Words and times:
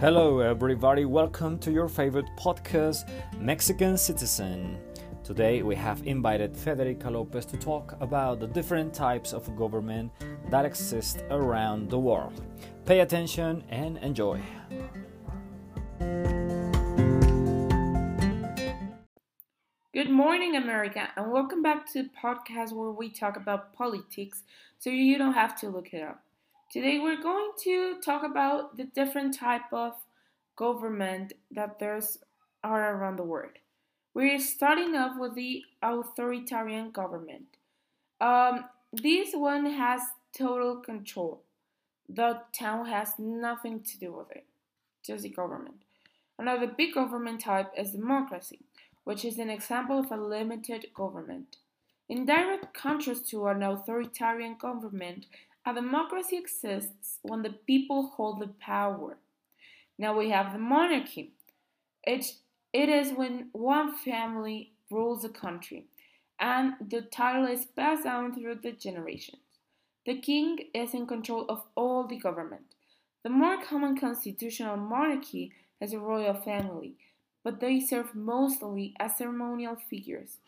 Hello, 0.00 0.38
everybody. 0.38 1.04
Welcome 1.04 1.58
to 1.58 1.72
your 1.72 1.88
favorite 1.88 2.30
podcast, 2.38 3.10
Mexican 3.36 3.98
Citizen. 3.98 4.78
Today, 5.24 5.62
we 5.64 5.74
have 5.74 6.06
invited 6.06 6.54
Federika 6.54 7.10
López 7.10 7.44
to 7.46 7.56
talk 7.56 7.96
about 7.98 8.38
the 8.38 8.46
different 8.46 8.94
types 8.94 9.32
of 9.32 9.56
government 9.56 10.12
that 10.50 10.64
exist 10.64 11.24
around 11.30 11.90
the 11.90 11.98
world. 11.98 12.40
Pay 12.86 13.00
attention 13.00 13.64
and 13.70 13.98
enjoy. 13.98 14.40
Good 19.92 20.10
morning, 20.10 20.54
America, 20.54 21.08
and 21.16 21.32
welcome 21.32 21.60
back 21.60 21.90
to 21.92 22.04
the 22.04 22.10
podcast 22.22 22.72
where 22.72 22.92
we 22.92 23.10
talk 23.10 23.36
about 23.36 23.74
politics 23.74 24.44
so 24.78 24.90
you 24.90 25.18
don't 25.18 25.32
have 25.32 25.58
to 25.58 25.68
look 25.68 25.92
it 25.92 26.04
up. 26.04 26.22
Today 26.70 26.98
we're 26.98 27.22
going 27.22 27.52
to 27.64 27.98
talk 28.04 28.22
about 28.24 28.76
the 28.76 28.84
different 28.84 29.34
type 29.34 29.72
of 29.72 29.94
government 30.54 31.32
that 31.50 31.78
there's 31.78 32.18
are 32.62 32.94
around 32.94 33.16
the 33.16 33.22
world. 33.22 33.52
We're 34.12 34.38
starting 34.38 34.94
off 34.94 35.18
with 35.18 35.34
the 35.34 35.62
authoritarian 35.80 36.90
government. 36.90 37.56
Um, 38.20 38.66
this 38.92 39.30
one 39.32 39.64
has 39.64 40.02
total 40.36 40.76
control. 40.76 41.40
The 42.06 42.42
town 42.52 42.84
has 42.84 43.14
nothing 43.18 43.80
to 43.84 43.98
do 43.98 44.12
with 44.12 44.30
it, 44.32 44.44
just 45.02 45.22
the 45.22 45.30
government. 45.30 45.76
Another 46.38 46.66
big 46.66 46.92
government 46.92 47.40
type 47.40 47.72
is 47.78 47.92
democracy, 47.92 48.58
which 49.04 49.24
is 49.24 49.38
an 49.38 49.48
example 49.48 50.00
of 50.00 50.12
a 50.12 50.16
limited 50.18 50.88
government. 50.94 51.56
In 52.10 52.26
direct 52.26 52.74
contrast 52.74 53.26
to 53.30 53.46
an 53.46 53.62
authoritarian 53.62 54.56
government, 54.58 55.26
a 55.66 55.74
democracy 55.74 56.36
exists 56.36 57.18
when 57.22 57.42
the 57.42 57.50
people 57.66 58.12
hold 58.16 58.40
the 58.40 58.48
power. 58.60 59.18
Now 59.98 60.16
we 60.16 60.30
have 60.30 60.52
the 60.52 60.58
monarchy. 60.58 61.32
It, 62.04 62.34
it 62.72 62.88
is 62.88 63.12
when 63.12 63.48
one 63.52 63.94
family 63.96 64.72
rules 64.90 65.24
a 65.24 65.28
country 65.28 65.86
and 66.40 66.74
the 66.80 67.02
title 67.02 67.46
is 67.46 67.66
passed 67.66 68.04
down 68.04 68.34
through 68.34 68.56
the 68.56 68.72
generations. 68.72 69.42
The 70.06 70.18
king 70.18 70.58
is 70.72 70.94
in 70.94 71.06
control 71.06 71.44
of 71.48 71.64
all 71.74 72.06
the 72.06 72.18
government. 72.18 72.74
The 73.22 73.30
more 73.30 73.62
common 73.62 73.98
constitutional 73.98 74.76
monarchy 74.76 75.52
has 75.80 75.92
a 75.92 75.98
royal 75.98 76.34
family, 76.34 76.94
but 77.44 77.60
they 77.60 77.80
serve 77.80 78.14
mostly 78.14 78.94
as 78.98 79.18
ceremonial 79.18 79.76
figures. 79.90 80.38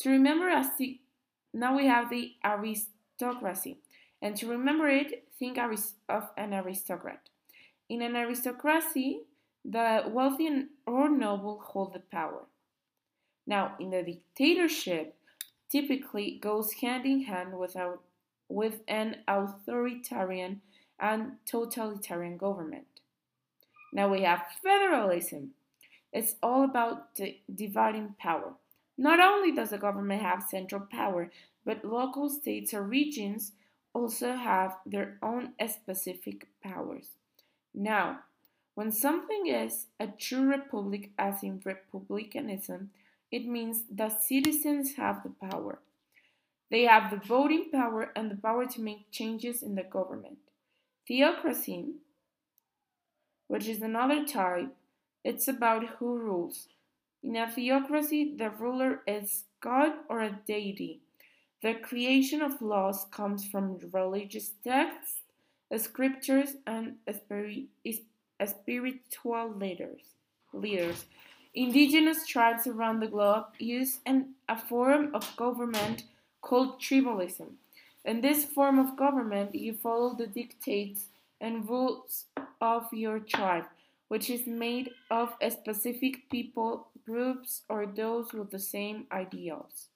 To 0.00 0.10
remember 0.10 0.48
as 0.48 0.68
now 1.54 1.76
we 1.76 1.86
have 1.86 2.10
the 2.10 2.32
aristocracy. 2.44 3.78
And 4.20 4.36
to 4.36 4.48
remember 4.48 4.88
it, 4.88 5.28
think 5.38 5.58
of 5.58 6.30
an 6.36 6.54
aristocrat. 6.54 7.28
In 7.88 8.02
an 8.02 8.16
aristocracy, 8.16 9.22
the 9.64 10.04
wealthy 10.08 10.66
or 10.86 11.08
noble 11.08 11.60
hold 11.64 11.94
the 11.94 12.00
power. 12.00 12.46
Now, 13.46 13.76
in 13.78 13.90
the 13.90 14.02
dictatorship, 14.02 15.16
typically 15.70 16.38
goes 16.40 16.72
hand 16.74 17.06
in 17.06 17.22
hand 17.22 17.58
without, 17.58 18.02
with 18.48 18.80
an 18.88 19.16
authoritarian 19.28 20.62
and 20.98 21.32
totalitarian 21.46 22.36
government. 22.36 22.86
Now 23.92 24.08
we 24.08 24.22
have 24.22 24.42
federalism. 24.62 25.52
It's 26.12 26.34
all 26.42 26.64
about 26.64 27.18
dividing 27.54 28.16
power. 28.18 28.54
Not 28.96 29.20
only 29.20 29.52
does 29.52 29.70
the 29.70 29.78
government 29.78 30.22
have 30.22 30.42
central 30.42 30.80
power, 30.90 31.30
but 31.64 31.84
local 31.84 32.28
states 32.28 32.74
or 32.74 32.82
regions 32.82 33.52
also 33.94 34.34
have 34.36 34.76
their 34.86 35.18
own 35.22 35.52
specific 35.68 36.48
powers. 36.62 37.10
Now, 37.74 38.20
when 38.74 38.92
something 38.92 39.46
is 39.46 39.86
a 39.98 40.06
true 40.06 40.48
republic, 40.48 41.10
as 41.18 41.42
in 41.42 41.60
republicanism, 41.64 42.90
it 43.30 43.46
means 43.46 43.82
that 43.90 44.22
citizens 44.22 44.94
have 44.94 45.22
the 45.22 45.32
power. 45.50 45.80
They 46.70 46.82
have 46.82 47.10
the 47.10 47.16
voting 47.16 47.70
power 47.72 48.12
and 48.14 48.30
the 48.30 48.36
power 48.36 48.66
to 48.66 48.80
make 48.80 49.10
changes 49.10 49.62
in 49.62 49.74
the 49.74 49.82
government. 49.82 50.38
Theocracy, 51.06 51.94
which 53.48 53.66
is 53.66 53.82
another 53.82 54.26
type, 54.26 54.74
it's 55.24 55.48
about 55.48 55.96
who 55.98 56.18
rules. 56.18 56.68
In 57.22 57.36
a 57.36 57.50
theocracy, 57.50 58.34
the 58.36 58.50
ruler 58.50 59.00
is 59.06 59.44
God 59.60 59.92
or 60.08 60.20
a 60.20 60.38
deity. 60.46 61.00
The 61.60 61.74
creation 61.74 62.40
of 62.40 62.62
laws 62.62 63.06
comes 63.10 63.44
from 63.44 63.78
religious 63.92 64.52
texts, 64.62 65.22
scriptures, 65.76 66.54
and 66.66 66.96
spiritual 68.46 69.54
leaders. 69.54 70.14
leaders. 70.52 71.04
Indigenous 71.54 72.26
tribes 72.26 72.66
around 72.68 73.00
the 73.00 73.08
globe 73.08 73.46
use 73.58 73.98
an, 74.06 74.34
a 74.48 74.56
form 74.56 75.12
of 75.14 75.36
government 75.36 76.04
called 76.40 76.80
tribalism. 76.80 77.48
In 78.04 78.20
this 78.20 78.44
form 78.44 78.78
of 78.78 78.96
government, 78.96 79.54
you 79.54 79.72
follow 79.74 80.14
the 80.14 80.28
dictates 80.28 81.08
and 81.40 81.68
rules 81.68 82.26
of 82.60 82.86
your 82.92 83.18
tribe, 83.18 83.64
which 84.06 84.30
is 84.30 84.46
made 84.46 84.90
of 85.10 85.34
specific 85.50 86.30
people, 86.30 86.86
groups, 87.04 87.62
or 87.68 87.84
those 87.84 88.32
with 88.32 88.50
the 88.50 88.58
same 88.58 89.06
ideals. 89.10 89.88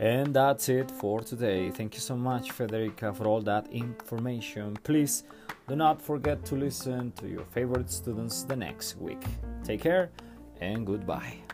And 0.00 0.32
that's 0.32 0.70
it 0.70 0.90
for 0.90 1.20
today. 1.20 1.70
Thank 1.70 1.94
you 1.94 2.00
so 2.00 2.16
much, 2.16 2.52
Federika, 2.56 3.14
for 3.14 3.26
all 3.26 3.42
that 3.42 3.70
information. 3.70 4.78
Please 4.82 5.24
do 5.68 5.76
not 5.76 6.00
forget 6.00 6.42
to 6.46 6.54
listen 6.54 7.12
to 7.16 7.28
your 7.28 7.44
favorite 7.44 7.90
students 7.90 8.42
the 8.44 8.56
next 8.56 8.96
week. 8.96 9.22
Take 9.62 9.82
care 9.82 10.10
and 10.58 10.86
goodbye. 10.86 11.49